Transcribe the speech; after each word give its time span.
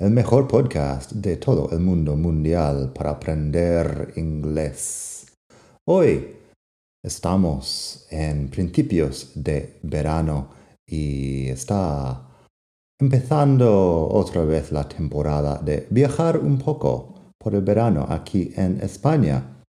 el 0.00 0.12
mejor 0.12 0.48
podcast 0.48 1.12
de 1.12 1.36
todo 1.36 1.68
el 1.72 1.80
mundo 1.80 2.16
mundial 2.16 2.90
para 2.94 3.10
aprender 3.10 4.14
inglés. 4.16 5.26
Hoy 5.86 6.36
estamos 7.04 8.06
en 8.08 8.48
principios 8.48 9.32
de 9.34 9.78
verano 9.82 10.48
y 10.86 11.48
está 11.48 12.18
empezando 12.98 14.08
otra 14.10 14.42
vez 14.42 14.72
la 14.72 14.88
temporada 14.88 15.58
de 15.58 15.86
viajar 15.90 16.38
un 16.38 16.56
poco 16.56 17.34
por 17.38 17.54
el 17.54 17.60
verano 17.60 18.06
aquí 18.08 18.54
en 18.56 18.80
España. 18.80 19.62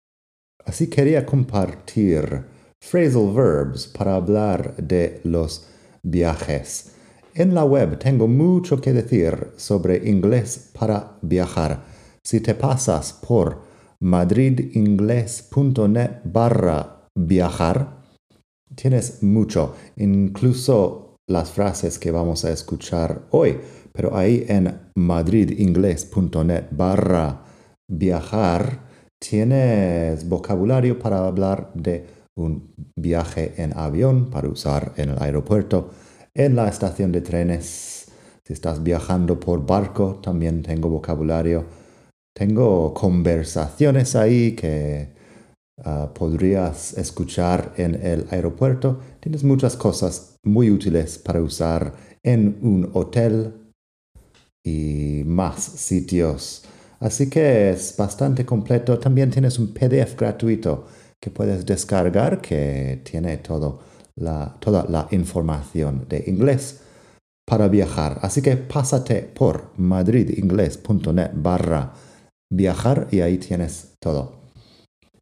Así 0.63 0.89
quería 0.89 1.25
compartir 1.25 2.45
phrasal 2.81 3.33
verbs 3.33 3.85
para 3.87 4.15
hablar 4.15 4.77
de 4.77 5.19
los 5.25 5.67
viajes 6.01 7.00
en 7.33 7.53
la 7.53 7.63
web 7.63 7.97
tengo 7.97 8.27
mucho 8.27 8.81
que 8.81 8.91
decir 8.93 9.51
sobre 9.57 10.09
inglés 10.09 10.71
para 10.77 11.17
viajar. 11.21 11.83
Si 12.23 12.39
te 12.39 12.55
pasas 12.55 13.13
por 13.13 13.61
madridingles.net 14.01 16.21
barra 16.23 17.07
viajar, 17.15 18.01
tienes 18.75 19.23
mucho, 19.23 19.75
incluso 19.97 21.17
las 21.27 21.51
frases 21.51 21.99
que 21.99 22.11
vamos 22.11 22.45
a 22.45 22.51
escuchar 22.51 23.23
hoy. 23.31 23.59
Pero 23.93 24.15
ahí 24.15 24.45
en 24.47 24.73
madridingles.net 24.95 26.67
barra 26.71 27.43
viajar 27.89 28.89
tienes 29.19 30.27
vocabulario 30.27 30.97
para 30.97 31.27
hablar 31.27 31.71
de 31.73 32.07
un 32.37 32.73
viaje 32.95 33.53
en 33.57 33.77
avión 33.77 34.29
para 34.29 34.47
usar 34.47 34.93
en 34.97 35.09
el 35.09 35.21
aeropuerto 35.21 35.89
en 36.33 36.55
la 36.55 36.67
estación 36.67 37.11
de 37.11 37.21
trenes. 37.21 38.07
Si 38.43 38.53
estás 38.53 38.83
viajando 38.83 39.39
por 39.39 39.65
barco, 39.65 40.19
también 40.21 40.63
tengo 40.63 40.89
vocabulario. 40.89 41.65
Tengo 42.33 42.93
conversaciones 42.93 44.15
ahí 44.15 44.55
que 44.55 45.13
ah, 45.83 46.11
podrías 46.13 46.97
escuchar 46.97 47.73
en 47.77 47.95
el 47.95 48.27
aeropuerto. 48.31 48.99
Tienes 49.19 49.43
muchas 49.43 49.75
cosas 49.75 50.37
muy 50.43 50.71
útiles 50.71 51.17
para 51.17 51.41
usar 51.41 51.93
en 52.23 52.57
un 52.61 52.89
hotel 52.93 53.53
y 54.63 55.23
más 55.25 55.61
sitios. 55.61 56.63
Así 56.99 57.29
que 57.29 57.71
es 57.71 57.95
bastante 57.97 58.45
completo. 58.45 58.99
También 58.99 59.31
tienes 59.31 59.59
un 59.59 59.73
PDF 59.73 60.15
gratuito 60.15 60.85
que 61.19 61.29
puedes 61.29 61.65
descargar 61.65 62.41
que 62.41 63.01
tiene 63.03 63.37
todo 63.37 63.90
toda 64.59 64.85
la 64.89 65.07
información 65.11 66.05
de 66.07 66.23
inglés 66.27 66.81
para 67.45 67.67
viajar. 67.67 68.19
Así 68.21 68.41
que 68.41 68.55
pásate 68.55 69.23
por 69.23 69.71
madridingles.net 69.77 71.31
barra 71.33 71.93
viajar 72.51 73.07
y 73.11 73.21
ahí 73.21 73.37
tienes 73.37 73.93
todo. 73.99 74.41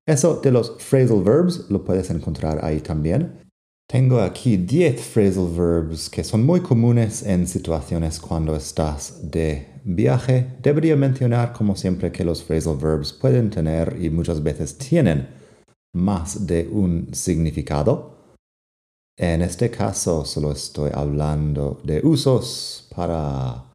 Eso 0.05 0.39
de 0.41 0.51
los 0.51 0.77
phrasal 0.79 1.23
verbs 1.23 1.69
lo 1.69 1.83
puedes 1.83 2.09
encontrar 2.09 2.63
ahí 2.66 2.81
también. 2.81 3.39
Tengo 3.88 4.19
aquí 4.19 4.57
10 4.57 5.01
phrasal 5.01 5.49
verbs 5.55 6.09
que 6.09 6.23
son 6.23 6.45
muy 6.45 6.61
comunes 6.61 7.23
en 7.23 7.47
situaciones 7.47 8.19
cuando 8.19 8.55
estás 8.55 9.31
de 9.31 9.67
viaje. 9.83 10.45
Debería 10.61 10.95
mencionar 10.95 11.53
como 11.53 11.75
siempre 11.75 12.11
que 12.11 12.23
los 12.23 12.44
phrasal 12.44 12.78
verbs 12.78 13.13
pueden 13.13 13.49
tener 13.49 13.97
y 13.99 14.09
muchas 14.09 14.44
veces 14.44 14.78
tienen 14.78 15.28
más 15.95 16.45
de 16.45 16.67
un 16.72 17.09
significado. 17.13 18.19
En 19.19 19.41
este 19.41 19.69
caso 19.69 20.24
solo 20.24 20.53
estoy 20.53 20.91
hablando 20.94 21.81
de 21.84 22.00
usos 22.02 22.88
para, 22.96 23.66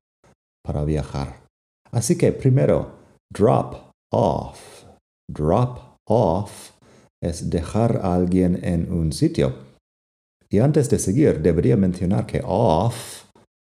para 0.64 0.84
viajar. 0.86 1.44
Así 1.92 2.16
que 2.16 2.32
primero, 2.32 2.92
drop 3.30 3.92
off. 4.10 4.84
Drop 5.30 5.98
off 6.08 6.70
es 7.22 7.50
dejar 7.50 8.00
a 8.02 8.14
alguien 8.14 8.58
en 8.64 8.90
un 8.90 9.12
sitio. 9.12 9.52
Y 10.48 10.60
antes 10.60 10.88
de 10.88 10.98
seguir, 10.98 11.42
debería 11.42 11.76
mencionar 11.76 12.24
que 12.24 12.40
off 12.42 13.24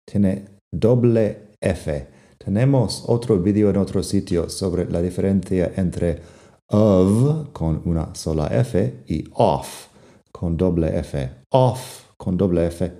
tiene 0.06 0.50
doble 0.74 1.54
F. 1.62 2.08
Tenemos 2.38 3.06
otro 3.08 3.40
vídeo 3.40 3.70
en 3.70 3.78
otro 3.78 4.04
sitio 4.04 4.50
sobre 4.50 4.92
la 4.92 5.02
diferencia 5.02 5.72
entre 5.78 6.22
of 6.70 7.50
con 7.54 7.82
una 7.86 8.14
sola 8.14 8.48
F 8.48 9.04
y 9.08 9.24
off 9.36 9.91
con 10.32 10.58
doble 10.58 10.98
F. 11.00 11.30
Off 11.52 12.12
con 12.18 12.38
doble 12.38 12.68
F 12.68 12.92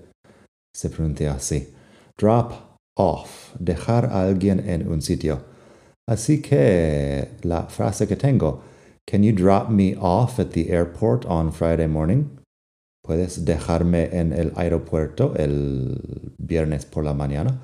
se 0.74 0.90
pronuncia 0.90 1.34
así. 1.34 1.74
Drop 2.18 2.54
off, 2.98 3.56
dejar 3.60 4.06
a 4.06 4.24
alguien 4.24 4.60
en 4.68 4.88
un 4.88 5.02
sitio. 5.02 5.44
Así 6.08 6.42
que 6.42 7.30
la 7.44 7.64
frase 7.64 8.08
que 8.08 8.16
tengo, 8.16 8.62
Can 9.08 9.24
you 9.24 9.34
drop 9.34 9.70
me 9.70 9.96
off 9.96 10.40
at 10.40 10.52
the 10.52 10.70
airport 10.70 11.26
on 11.26 11.52
Friday 11.52 11.88
morning? 11.88 12.38
Puedes 13.04 13.46
dejarme 13.46 14.10
en 14.12 14.32
el 14.32 14.52
aeropuerto 14.56 15.34
el 15.36 16.34
viernes 16.38 16.86
por 16.86 17.04
la 17.04 17.14
mañana. 17.14 17.60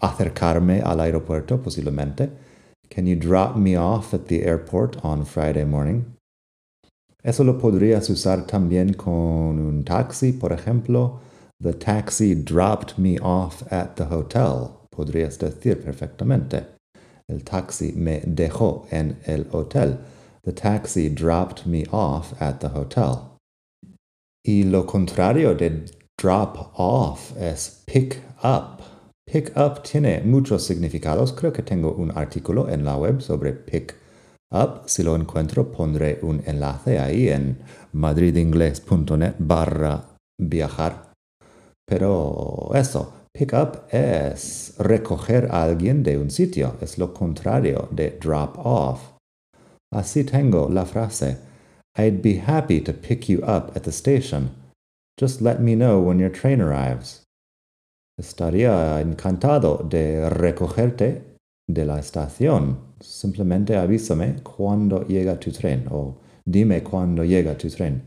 Acercarme 0.00 0.82
al 0.82 1.00
aeropuerto 1.00 1.62
posiblemente. 1.62 2.30
Can 2.90 3.06
you 3.06 3.16
drop 3.16 3.56
me 3.56 3.76
off 3.76 4.12
at 4.12 4.26
the 4.26 4.44
airport 4.44 5.02
on 5.04 5.24
Friday 5.24 5.64
morning? 5.64 6.16
Eso 7.22 7.44
lo 7.44 7.56
podrías 7.56 8.10
usar 8.10 8.46
también 8.46 8.94
con 8.94 9.58
un 9.58 9.84
taxi, 9.84 10.32
por 10.32 10.52
ejemplo. 10.52 11.20
The 11.60 11.72
taxi 11.74 12.34
dropped 12.34 12.98
me 12.98 13.18
off 13.20 13.62
at 13.72 13.94
the 13.94 14.04
hotel. 14.04 14.88
Podrías 14.90 15.38
decir 15.38 15.80
perfectamente. 15.80 16.66
El 17.28 17.44
taxi 17.44 17.92
me 17.92 18.22
dejó 18.26 18.86
en 18.90 19.18
el 19.26 19.46
hotel. 19.52 19.98
The 20.44 20.52
taxi 20.52 21.08
dropped 21.08 21.64
me 21.64 21.84
off 21.92 22.34
at 22.42 22.58
the 22.58 22.68
hotel. 22.68 23.38
Y 24.44 24.64
lo 24.64 24.84
contrario 24.84 25.54
de 25.54 25.84
drop 26.18 26.72
off 26.76 27.36
es 27.36 27.84
pick 27.86 28.18
up. 28.42 28.82
Pick 29.24 29.56
up 29.56 29.84
tiene 29.84 30.22
muchos 30.24 30.64
significados. 30.64 31.32
Creo 31.32 31.52
que 31.52 31.62
tengo 31.62 31.92
un 31.92 32.10
artículo 32.10 32.68
en 32.68 32.84
la 32.84 32.96
web 32.96 33.22
sobre 33.22 33.52
pick 33.52 33.94
up. 34.52 34.82
Si 34.86 35.02
lo 35.02 35.16
encuentro, 35.16 35.72
pondré 35.72 36.18
un 36.22 36.42
enlace 36.46 36.98
ahí 36.98 37.28
en 37.28 37.58
madridingles.net 37.92 39.34
barra 39.38 40.04
viajar. 40.38 41.12
Pero 41.86 42.70
eso, 42.74 43.12
pick 43.32 43.52
up 43.52 43.84
es 43.90 44.74
recoger 44.78 45.48
a 45.50 45.64
alguien 45.64 46.02
de 46.02 46.18
un 46.18 46.30
sitio, 46.30 46.76
es 46.80 46.98
lo 46.98 47.12
contrario 47.12 47.88
de 47.90 48.18
drop 48.20 48.58
off. 48.58 49.12
Así 49.92 50.24
tengo 50.24 50.68
la 50.70 50.86
frase, 50.86 51.38
I'd 51.96 52.22
be 52.22 52.40
happy 52.46 52.80
to 52.80 52.92
pick 52.92 53.28
you 53.28 53.40
up 53.40 53.76
at 53.76 53.82
the 53.82 53.92
station. 53.92 54.50
Just 55.18 55.42
let 55.42 55.60
me 55.60 55.74
know 55.74 56.00
when 56.00 56.18
your 56.18 56.32
train 56.32 56.60
arrives. 56.60 57.22
Estaría 58.18 59.00
encantado 59.00 59.86
de 59.88 60.28
recogerte 60.30 61.31
de 61.68 61.84
la 61.84 61.98
estación. 61.98 62.78
Simplemente 63.00 63.76
avísame 63.76 64.42
cuando 64.42 65.06
llega 65.06 65.38
tu 65.38 65.50
tren 65.50 65.86
o 65.90 66.16
dime 66.44 66.82
cuando 66.82 67.24
llega 67.24 67.56
tu 67.56 67.68
tren. 67.68 68.02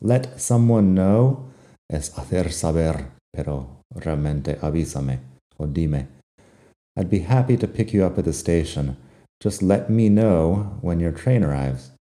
Let 0.00 0.38
someone 0.38 0.94
know 0.94 1.50
es 1.88 2.16
hacer 2.18 2.52
saber, 2.52 3.12
pero 3.32 3.82
realmente 3.94 4.58
avísame 4.60 5.20
o 5.58 5.66
dime. 5.66 6.08
I'd 6.96 7.10
be 7.10 7.20
happy 7.20 7.56
to 7.56 7.68
pick 7.68 7.92
you 7.92 8.04
up 8.04 8.18
at 8.18 8.24
the 8.24 8.32
station. 8.32 8.96
Just 9.42 9.62
let 9.62 9.88
me 9.88 10.08
know 10.08 10.78
when 10.82 11.00
your 11.00 11.12
train 11.12 11.44
arrives. 11.44 11.92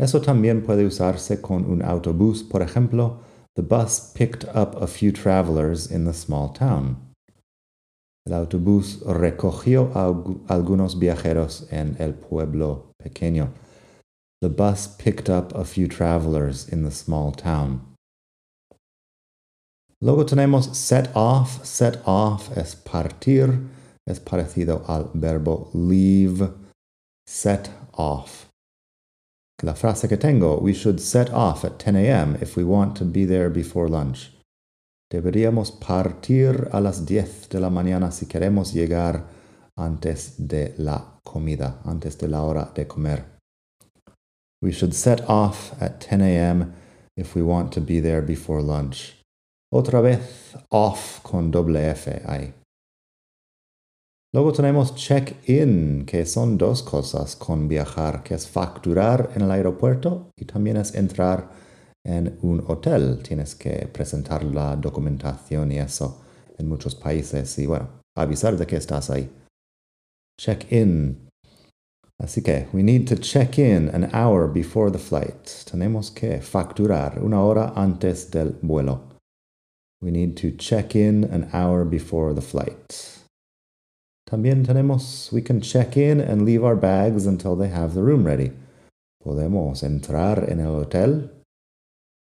Eso 0.00 0.20
también 0.20 0.62
puede 0.62 0.86
usarse 0.86 1.42
con 1.42 1.64
un 1.64 1.82
autobús, 1.82 2.42
por 2.42 2.62
ejemplo, 2.62 3.18
the 3.56 3.62
bus 3.62 4.12
picked 4.12 4.44
up 4.54 4.80
a 4.80 4.86
few 4.86 5.10
travelers 5.10 5.90
in 5.90 6.04
the 6.04 6.14
small 6.14 6.48
town. 6.48 7.07
El 8.28 8.34
autobús 8.34 9.00
recogió 9.06 9.90
a 9.94 10.52
algunos 10.52 10.98
viajeros 10.98 11.66
en 11.70 11.96
el 11.98 12.12
pueblo 12.12 12.92
pequeño. 13.02 13.48
The 14.42 14.50
bus 14.50 14.86
picked 14.86 15.30
up 15.30 15.54
a 15.56 15.64
few 15.64 15.88
travelers 15.88 16.68
in 16.68 16.84
the 16.84 16.90
small 16.90 17.32
town. 17.32 17.80
Luego 20.02 20.26
tenemos 20.26 20.76
set 20.76 21.10
off. 21.14 21.64
Set 21.64 22.02
off 22.04 22.56
es 22.56 22.76
partir. 22.76 23.58
es 24.08 24.20
parecido 24.20 24.84
al 24.88 25.10
verbo 25.14 25.70
leave, 25.74 26.50
set 27.26 27.70
off. 27.92 28.46
La 29.62 29.74
frase 29.74 30.08
que 30.08 30.16
tengo, 30.16 30.58
we 30.60 30.72
should 30.72 31.00
set 31.00 31.30
off 31.30 31.64
at 31.64 31.78
10 31.78 31.96
a.m. 31.96 32.36
if 32.40 32.56
we 32.56 32.64
want 32.64 32.96
to 32.96 33.04
be 33.04 33.24
there 33.24 33.50
before 33.50 33.88
lunch. 33.88 34.30
Deberíamos 35.10 35.72
partir 35.72 36.68
a 36.70 36.80
las 36.80 37.06
10 37.06 37.48
de 37.48 37.60
la 37.60 37.70
mañana 37.70 38.10
si 38.10 38.26
queremos 38.26 38.74
llegar 38.74 39.24
antes 39.74 40.34
de 40.36 40.74
la 40.76 41.18
comida, 41.24 41.80
antes 41.84 42.18
de 42.18 42.28
la 42.28 42.42
hora 42.42 42.70
de 42.74 42.86
comer. 42.86 43.24
We 44.60 44.72
should 44.72 44.92
set 44.92 45.22
off 45.26 45.72
at 45.80 46.00
10 46.00 46.20
a.m. 46.20 46.74
if 47.16 47.34
we 47.34 47.42
want 47.42 47.72
to 47.72 47.80
be 47.80 48.00
there 48.00 48.20
before 48.20 48.62
lunch. 48.62 49.22
Otra 49.72 50.02
vez 50.02 50.56
off 50.70 51.20
con 51.22 51.50
doble 51.50 51.90
F 51.90 52.22
ahí. 52.26 52.52
Luego 54.34 54.52
tenemos 54.52 54.94
check-in, 54.94 56.04
que 56.04 56.26
son 56.26 56.58
dos 56.58 56.82
cosas 56.82 57.34
con 57.34 57.66
viajar, 57.66 58.22
que 58.22 58.34
es 58.34 58.46
facturar 58.46 59.30
en 59.34 59.42
el 59.42 59.50
aeropuerto 59.50 60.30
y 60.36 60.44
también 60.44 60.76
es 60.76 60.94
entrar 60.94 61.48
en 62.08 62.38
un 62.42 62.64
hotel. 62.66 63.20
Tienes 63.22 63.54
que 63.54 63.86
presentar 63.92 64.42
la 64.42 64.74
documentación 64.76 65.70
y 65.70 65.78
eso 65.78 66.22
en 66.56 66.68
muchos 66.68 66.94
países 66.94 67.58
y 67.58 67.66
bueno, 67.66 67.88
avisar 68.16 68.56
de 68.56 68.66
que 68.66 68.76
estás 68.76 69.10
ahí. 69.10 69.30
Check-in. 70.40 71.28
Así 72.20 72.42
que, 72.42 72.66
we 72.72 72.82
need 72.82 73.06
to 73.06 73.14
check 73.14 73.58
in 73.58 73.88
an 73.90 74.10
hour 74.12 74.48
before 74.48 74.90
the 74.90 74.98
flight. 74.98 75.46
Tenemos 75.70 76.10
que 76.10 76.40
facturar 76.40 77.22
una 77.22 77.40
hora 77.42 77.72
antes 77.76 78.30
del 78.30 78.56
vuelo. 78.62 79.02
We 80.00 80.10
need 80.10 80.36
to 80.36 80.50
check 80.56 80.96
in 80.96 81.24
an 81.24 81.48
hour 81.52 81.84
before 81.84 82.34
the 82.34 82.40
flight. 82.40 83.18
También 84.28 84.64
tenemos, 84.64 85.32
we 85.32 85.42
can 85.42 85.60
check 85.60 85.96
in 85.96 86.20
and 86.20 86.44
leave 86.44 86.64
our 86.64 86.76
bags 86.76 87.26
until 87.26 87.56
they 87.56 87.68
have 87.68 87.94
the 87.94 88.02
room 88.02 88.24
ready. 88.24 88.52
Podemos 89.24 89.82
entrar 89.82 90.50
en 90.50 90.60
el 90.60 90.74
hotel 90.74 91.37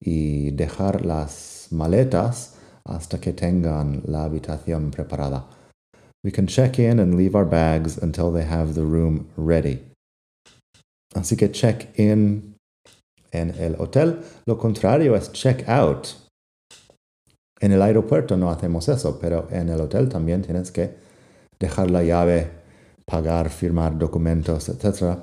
y 0.00 0.50
dejar 0.52 1.04
las 1.04 1.68
maletas 1.70 2.54
hasta 2.84 3.20
que 3.20 3.32
tengan 3.32 4.02
la 4.06 4.24
habitación 4.24 4.90
preparada. 4.90 5.46
We 6.24 6.32
can 6.32 6.46
check 6.46 6.78
in 6.78 6.98
and 6.98 7.16
leave 7.16 7.36
our 7.36 7.44
bags 7.44 7.98
until 8.02 8.32
they 8.32 8.44
have 8.44 8.74
the 8.74 8.82
room 8.82 9.28
ready. 9.36 9.82
Así 11.14 11.36
que 11.36 11.50
check 11.50 11.98
in 11.98 12.56
en 13.32 13.50
el 13.58 13.76
hotel. 13.78 14.22
Lo 14.46 14.58
contrario 14.58 15.14
es 15.14 15.32
check 15.32 15.68
out. 15.68 16.08
En 17.60 17.72
el 17.72 17.82
aeropuerto 17.82 18.36
no 18.36 18.50
hacemos 18.50 18.88
eso, 18.88 19.18
pero 19.20 19.48
en 19.50 19.68
el 19.68 19.80
hotel 19.80 20.08
también 20.08 20.42
tienes 20.42 20.70
que 20.70 20.94
dejar 21.58 21.90
la 21.90 22.02
llave, 22.02 22.50
pagar, 23.04 23.50
firmar 23.50 23.98
documentos, 23.98 24.68
etc. 24.68 25.18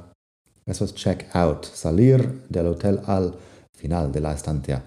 Eso 0.66 0.86
es 0.86 0.94
check 0.94 1.26
out, 1.34 1.66
salir 1.66 2.44
del 2.50 2.68
hotel 2.68 3.00
al 3.06 3.36
final 3.76 4.12
de 4.12 4.20
la 4.20 4.34
estancia. 4.34 4.84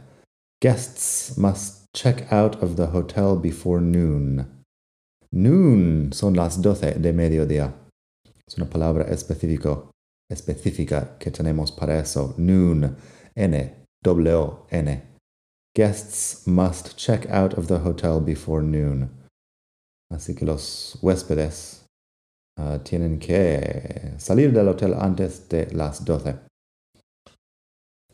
Guests 0.61 1.37
must 1.37 1.87
check 1.95 2.31
out 2.33 2.63
of 2.63 2.77
the 2.77 2.87
hotel 2.87 3.37
before 3.37 3.81
noon. 3.81 4.65
Noon 5.31 6.13
son 6.13 6.35
las 6.35 6.61
doce 6.61 6.99
de 6.99 7.13
mediodía. 7.13 7.75
Es 8.47 8.57
una 8.57 8.69
palabra 8.69 9.05
específica 9.05 11.19
que 11.19 11.31
tenemos 11.31 11.71
para 11.71 11.99
eso. 11.99 12.35
Noon. 12.39 12.97
N. 13.37 13.75
W. 14.03 14.65
N. 14.71 15.03
Guests 15.75 16.47
must 16.47 16.97
check 16.97 17.27
out 17.31 17.55
of 17.55 17.69
the 17.69 17.79
hotel 17.79 18.21
before 18.21 18.63
noon. 18.63 19.11
Así 20.11 20.35
que 20.35 20.45
los 20.45 20.99
huéspedes 21.03 21.85
uh, 22.59 22.79
tienen 22.79 23.19
que 23.19 24.15
salir 24.19 24.53
del 24.53 24.69
hotel 24.69 24.95
antes 24.95 25.49
de 25.49 25.67
las 25.73 26.05
12. 26.05 26.37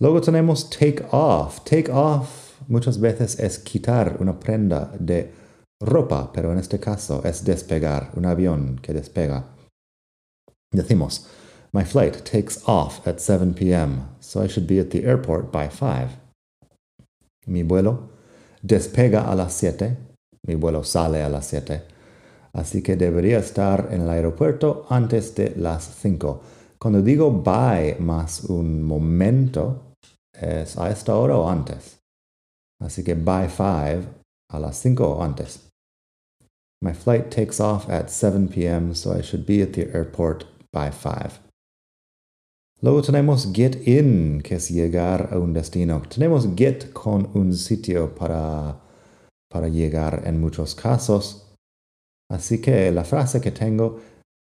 Luego 0.00 0.20
tenemos 0.20 0.68
take 0.70 1.04
off. 1.10 1.60
Take 1.64 1.90
off 1.90 2.60
muchas 2.68 2.98
veces 2.98 3.38
es 3.38 3.58
quitar 3.58 4.16
una 4.20 4.38
prenda 4.38 4.92
de 4.98 5.32
ropa, 5.80 6.32
pero 6.32 6.52
en 6.52 6.58
este 6.58 6.78
caso 6.78 7.22
es 7.24 7.44
despegar, 7.44 8.10
un 8.16 8.26
avión 8.26 8.78
que 8.82 8.92
despega. 8.92 9.44
Decimos, 10.72 11.28
my 11.72 11.84
flight 11.84 12.24
takes 12.24 12.58
off 12.66 13.06
at 13.06 13.18
7 13.18 13.54
p.m., 13.54 14.08
so 14.20 14.42
I 14.42 14.48
should 14.48 14.66
be 14.66 14.80
at 14.80 14.90
the 14.90 15.04
airport 15.04 15.52
by 15.52 15.68
5. 15.68 16.18
Mi 17.46 17.62
vuelo 17.62 18.10
despega 18.62 19.30
a 19.30 19.34
las 19.34 19.52
7 19.54 20.14
mi 20.46 20.54
vuelo 20.54 20.84
sale 20.84 21.22
a 21.22 21.28
las 21.28 21.46
7. 21.46 21.82
Así 22.52 22.82
que 22.82 22.96
debería 22.96 23.38
estar 23.38 23.88
en 23.90 24.02
el 24.02 24.10
aeropuerto 24.10 24.86
antes 24.88 25.34
de 25.34 25.54
las 25.56 25.84
5. 26.02 26.40
Cuando 26.78 27.00
digo 27.00 27.30
by 27.30 27.96
más 28.00 28.44
un 28.44 28.82
momento, 28.82 29.83
es 30.34 30.76
a 30.76 30.90
esta 30.90 31.14
hora 31.14 31.36
o 31.36 31.48
antes. 31.48 31.98
Así 32.80 33.02
que 33.04 33.14
by 33.14 33.48
5 33.48 34.06
a 34.50 34.58
las 34.58 34.76
5 34.78 35.04
o 35.04 35.22
antes. 35.22 35.68
My 36.82 36.92
flight 36.92 37.30
takes 37.30 37.60
off 37.60 37.88
at 37.88 38.10
7 38.10 38.48
p.m., 38.48 38.94
so 38.94 39.12
I 39.12 39.22
should 39.22 39.46
be 39.46 39.62
at 39.62 39.72
the 39.72 39.90
airport 39.94 40.44
by 40.72 40.90
5. 40.90 41.40
Luego 42.82 43.00
tenemos 43.00 43.52
get 43.54 43.76
in, 43.86 44.42
que 44.42 44.56
es 44.56 44.70
llegar 44.70 45.32
a 45.32 45.38
un 45.38 45.54
destino. 45.54 46.02
Tenemos 46.08 46.54
get 46.56 46.92
con 46.92 47.30
un 47.34 47.54
sitio 47.54 48.14
para 48.14 48.76
para 49.50 49.68
llegar 49.68 50.22
en 50.26 50.40
muchos 50.40 50.74
casos. 50.74 51.46
Así 52.28 52.60
que 52.60 52.90
la 52.90 53.04
frase 53.04 53.40
que 53.40 53.52
tengo, 53.52 54.00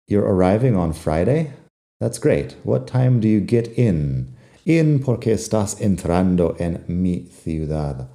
You're 0.07 0.27
arriving 0.27 0.75
on 0.75 0.93
Friday? 0.93 1.53
That's 2.01 2.19
great. 2.19 2.57
What 2.63 2.85
time 2.85 3.21
do 3.21 3.29
you 3.29 3.39
get 3.39 3.67
in? 3.77 4.35
In 4.65 4.99
porque 4.99 5.33
estás 5.33 5.81
entrando 5.81 6.55
en 6.59 6.83
mi 6.87 7.25
ciudad. 7.25 8.09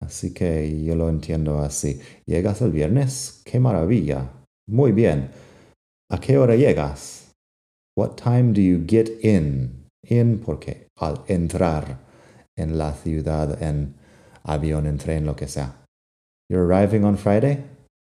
Así 0.00 0.32
que 0.32 0.82
yo 0.84 0.94
lo 0.94 1.08
entiendo 1.08 1.60
así. 1.60 2.00
¿Llegas 2.26 2.60
el 2.62 2.70
viernes? 2.70 3.42
¡Qué 3.44 3.58
maravilla! 3.58 4.30
Muy 4.68 4.92
bien. 4.92 5.30
¿A 6.10 6.20
qué 6.20 6.38
hora 6.38 6.54
llegas? 6.56 7.32
What 7.96 8.16
time 8.16 8.52
do 8.52 8.60
you 8.60 8.84
get 8.86 9.24
in? 9.24 9.88
In 10.08 10.38
porque 10.38 10.88
al 10.98 11.20
entrar 11.28 11.98
en 12.56 12.78
la 12.78 12.92
ciudad, 12.92 13.62
en 13.62 13.94
avión, 14.44 14.86
en 14.86 14.98
tren, 14.98 15.26
lo 15.26 15.34
que 15.34 15.48
sea. 15.48 15.84
You're 16.48 16.64
arriving 16.64 17.04
on 17.04 17.16
Friday? 17.16 17.64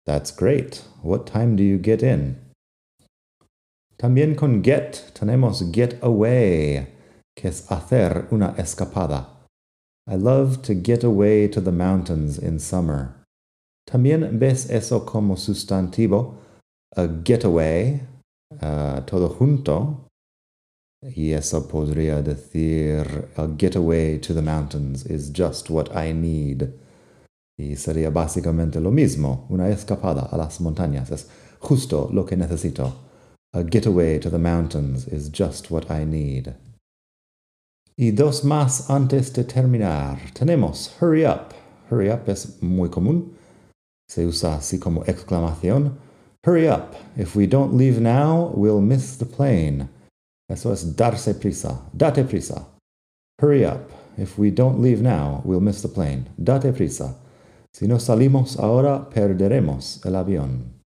That's 0.06 0.32
great. 0.32 0.84
What 1.02 1.26
time 1.26 1.56
do 1.56 1.64
you 1.64 1.80
get 1.82 2.04
in? 2.04 2.38
También 3.98 4.36
con 4.36 4.62
get 4.62 5.12
tenemos 5.14 5.72
get 5.72 5.98
away, 6.02 6.88
que 7.36 7.48
es 7.48 7.72
hacer 7.72 8.28
una 8.32 8.54
escapada. 8.58 9.30
I 10.06 10.16
love 10.16 10.62
to 10.64 10.74
get 10.74 11.04
away 11.04 11.48
to 11.48 11.62
the 11.62 11.72
mountains 11.72 12.38
in 12.38 12.60
summer. 12.60 13.16
También 13.86 14.40
ves 14.40 14.70
eso 14.70 15.06
como 15.06 15.36
sustantivo, 15.36 16.36
a 16.96 17.08
getaway, 17.24 18.02
uh, 18.62 19.02
todo 19.06 19.30
junto. 19.30 20.08
Y 21.16 21.32
eso 21.34 21.68
podría 21.68 22.22
decir, 22.22 23.30
a 23.36 23.48
getaway 23.58 24.20
to 24.20 24.34
the 24.34 24.42
mountains 24.42 25.06
is 25.06 25.30
just 25.30 25.70
what 25.70 25.90
I 25.94 26.14
need. 26.14 26.70
Y 27.58 27.76
sería 27.76 28.10
básicamente 28.10 28.80
lo 28.80 28.90
mismo, 28.90 29.46
una 29.50 29.70
escapada 29.70 30.30
a 30.32 30.38
las 30.38 30.62
montañas. 30.62 31.12
Es 31.12 31.28
justo 31.60 32.10
lo 32.12 32.26
que 32.26 32.38
necesito. 32.38 32.94
A 33.54 33.64
getaway 33.64 34.20
to 34.20 34.30
the 34.30 34.40
mountains 34.40 35.08
is 35.08 35.30
just 35.30 35.70
what 35.70 35.92
I 35.92 36.06
need. 36.06 36.56
Y 37.96 38.12
dos 38.12 38.44
más 38.44 38.90
antes 38.90 39.32
de 39.34 39.44
terminar. 39.44 40.18
Tenemos 40.34 40.92
hurry 41.00 41.26
up. 41.26 41.54
Hurry 41.90 42.10
up 42.10 42.28
es 42.28 42.62
muy 42.62 42.90
común. 42.90 43.34
Se 44.08 44.26
usa 44.26 44.56
así 44.56 44.80
como 44.80 45.04
exclamación. 45.06 45.98
Hurry 46.46 46.68
up. 46.68 46.96
If 47.16 47.36
we 47.36 47.46
don't 47.46 47.76
leave 47.76 48.02
now, 48.02 48.52
we'll 48.56 48.82
miss 48.82 49.18
the 49.18 49.26
plane. 49.26 49.90
Eso 50.50 50.74
es 50.74 50.96
darse 50.96 51.36
prisa. 51.36 51.82
Date 51.96 52.24
prisa. 52.24 52.66
Hurry 53.40 53.64
up. 53.66 53.92
If 54.18 54.38
we 54.38 54.52
don't 54.52 54.82
leave 54.82 55.02
now, 55.02 55.42
we'll 55.46 55.62
miss 55.62 55.82
the 55.82 55.88
plane. 55.88 56.26
Date 56.44 56.74
prisa. 56.74 57.16
Si 57.74 57.88
no 57.88 57.98
salimos 58.00 58.60
ahora, 58.60 59.10
perderemos 59.10 60.04
el 60.06 60.16
avión. 60.16 60.82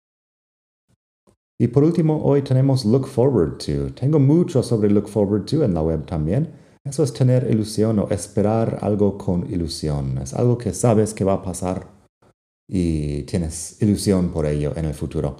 Y 1.60 1.68
por 1.68 1.84
último, 1.84 2.22
hoy 2.24 2.42
tenemos 2.42 2.84
look 2.84 3.06
forward 3.06 3.58
to. 3.58 3.92
Tengo 3.94 4.18
mucho 4.18 4.62
sobre 4.62 4.88
look 4.88 5.08
forward 5.08 5.46
to 5.46 5.64
en 5.64 5.74
la 5.74 5.82
web 5.82 6.06
también. 6.06 6.61
Eso 6.84 7.04
es 7.04 7.12
tener 7.12 7.48
ilusión 7.48 7.98
o 8.00 8.08
esperar 8.10 8.78
algo 8.82 9.16
con 9.16 9.50
ilusión. 9.52 10.18
Es 10.18 10.34
algo 10.34 10.58
que 10.58 10.72
sabes 10.72 11.14
que 11.14 11.24
va 11.24 11.34
a 11.34 11.42
pasar 11.42 11.86
y 12.68 13.22
tienes 13.22 13.80
ilusión 13.80 14.30
por 14.30 14.46
ello 14.46 14.72
en 14.76 14.86
el 14.86 14.94
futuro. 14.94 15.36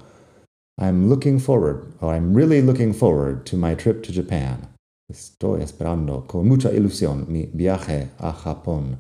I'm 0.79 1.09
looking 1.09 1.39
forward, 1.39 1.95
or 2.01 2.15
I'm 2.15 2.35
really 2.35 2.63
looking 2.63 2.95
forward 2.95 3.45
to 3.47 3.57
my 3.57 3.75
trip 3.75 4.03
to 4.05 4.13
Japan. 4.13 4.75
Estoy 5.11 5.63
esperando 5.63 6.27
con 6.27 6.49
mucha 6.49 6.73
ilusión 6.73 7.27
mi 7.29 7.47
viaje 7.53 8.11
a 8.19 8.33
Japón. 8.33 8.99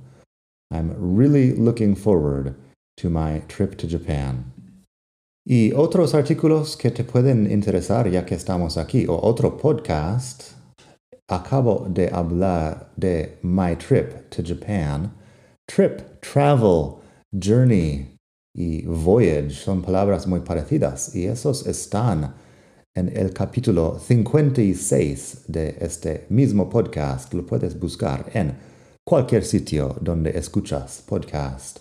I'm 0.70 1.16
really 1.16 1.54
looking 1.54 1.94
forward 1.94 2.54
to 2.96 3.08
my 3.08 3.40
trip 3.48 3.76
to 3.78 3.86
Japan. 3.86 4.52
Y 5.44 5.72
otros 5.72 6.14
artículos 6.14 6.76
que 6.76 6.90
te 6.90 7.04
pueden 7.04 7.50
interesar 7.50 8.10
ya 8.10 8.24
que 8.24 8.34
estamos 8.34 8.76
aquí, 8.76 9.06
o 9.08 9.18
otro 9.22 9.56
podcast, 9.56 10.52
acabo 11.28 11.86
de 11.88 12.08
hablar 12.10 12.90
de 12.96 13.38
My 13.42 13.76
Trip 13.76 14.30
to 14.30 14.42
Japan. 14.42 15.12
Trip, 15.66 16.20
travel, 16.20 17.02
journey 17.32 18.18
y 18.54 18.82
voyage 18.84 19.50
son 19.50 19.82
palabras 19.82 20.26
muy 20.26 20.40
parecidas 20.40 21.14
y 21.14 21.26
esos 21.26 21.66
están 21.66 22.34
en 22.94 23.16
el 23.16 23.32
capítulo 23.32 23.98
56 23.98 25.44
de 25.48 25.76
este 25.80 26.26
mismo 26.28 26.68
podcast. 26.68 27.32
Lo 27.32 27.46
puedes 27.46 27.78
buscar 27.78 28.30
en 28.34 28.54
cualquier 29.04 29.44
sitio 29.44 29.96
donde 30.00 30.36
escuchas 30.36 31.02
podcast. 31.06 31.78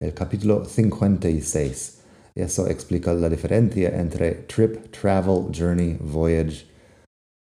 El 0.00 0.14
capítulo 0.14 0.64
56. 0.64 1.98
Eso 2.34 2.68
explica 2.68 3.12
la 3.12 3.28
diferencia 3.28 3.98
entre 3.98 4.46
trip, 4.46 4.92
travel, 4.92 5.48
journey, 5.52 5.98
voyage. 6.00 6.67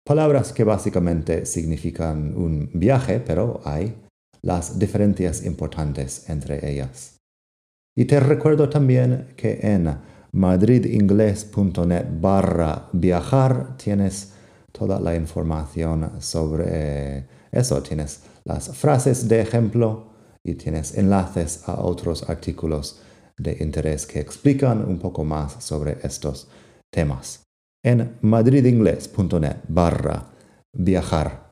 Palabras 0.04 0.52
que 0.52 0.64
básicamente 0.64 1.44
significan 1.46 2.34
un 2.36 2.70
viaje, 2.72 3.20
pero 3.20 3.60
hay 3.64 3.94
las 4.42 4.78
diferencias 4.78 5.44
importantes 5.44 6.28
entre 6.28 6.70
ellas. 6.70 7.18
Y 7.96 8.06
te 8.06 8.18
recuerdo 8.18 8.68
también 8.68 9.34
que 9.36 9.60
en 9.62 9.98
madridingles.net 10.32 12.06
barra 12.20 12.88
viajar 12.92 13.76
tienes 13.76 14.32
toda 14.72 14.98
la 15.00 15.14
información 15.14 16.10
sobre 16.20 17.26
eso. 17.52 17.82
Tienes 17.82 18.22
las 18.44 18.74
frases 18.76 19.28
de 19.28 19.42
ejemplo 19.42 20.12
y 20.42 20.54
tienes 20.54 20.96
enlaces 20.96 21.68
a 21.68 21.82
otros 21.82 22.28
artículos 22.30 23.02
de 23.36 23.58
interés 23.60 24.06
que 24.06 24.20
explican 24.20 24.82
un 24.84 24.98
poco 24.98 25.24
más 25.24 25.62
sobre 25.62 25.98
estos 26.02 26.48
temas 26.90 27.49
en 27.84 28.16
madridingles.net 28.20 29.56
barra 29.68 30.26
viajar. 30.72 31.50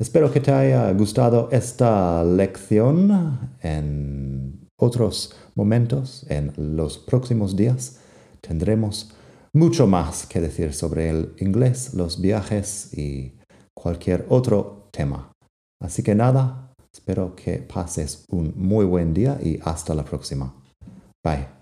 Espero 0.00 0.32
que 0.32 0.40
te 0.40 0.50
haya 0.50 0.90
gustado 0.92 1.48
esta 1.52 2.24
lección 2.24 3.50
en 3.60 4.68
otros 4.76 5.36
momentos, 5.54 6.26
en 6.28 6.52
los 6.76 6.98
próximos 6.98 7.54
días. 7.54 8.00
Tendremos 8.40 9.14
mucho 9.52 9.86
más 9.86 10.26
que 10.26 10.40
decir 10.40 10.74
sobre 10.74 11.10
el 11.10 11.34
inglés, 11.38 11.94
los 11.94 12.20
viajes 12.20 12.92
y 12.94 13.38
cualquier 13.74 14.26
otro 14.28 14.88
tema. 14.90 15.32
Así 15.80 16.02
que 16.02 16.14
nada, 16.14 16.72
espero 16.92 17.36
que 17.36 17.58
pases 17.58 18.24
un 18.28 18.54
muy 18.56 18.84
buen 18.84 19.14
día 19.14 19.38
y 19.42 19.60
hasta 19.62 19.94
la 19.94 20.04
próxima. 20.04 20.54
Bye. 21.22 21.61